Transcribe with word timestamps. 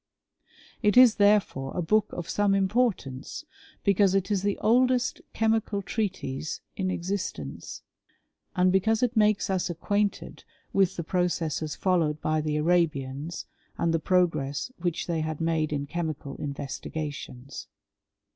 It 0.81 0.97
is, 0.97 1.17
therefore, 1.17 1.77
a 1.77 1.83
book 1.83 2.07
of 2.11 2.27
some 2.27 2.55
importance, 2.55 3.45
because 3.83 4.15
it 4.15 4.31
is 4.31 4.41
the 4.41 4.57
oldest 4.57 5.21
chemical 5.31 5.83
treatise 5.83 6.59
in 6.75 6.89
existence,* 6.89 7.83
and 8.55 8.71
because 8.71 9.03
it 9.03 9.15
makes 9.15 9.47
us 9.51 9.69
acquainted 9.69 10.43
with 10.73 10.95
the 10.95 11.03
processes 11.03 11.75
followed 11.75 12.19
by 12.19 12.41
the 12.41 12.57
Arabians, 12.57 13.45
and 13.77 13.93
the 13.93 13.99
progress 13.99 14.71
which 14.79 15.05
they 15.05 15.21
had 15.21 15.39
made 15.39 15.71
in 15.71 15.85
chemical 15.85 16.35
investiga 16.37 17.13
tions. 17.13 17.67